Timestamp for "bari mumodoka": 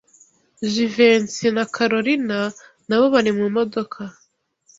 3.13-4.01